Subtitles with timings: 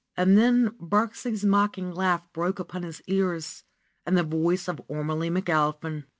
[0.17, 3.63] And then Birksie's mocking laugh broke upon his ears
[4.03, 6.05] and the voice of Ormelie McAlpin.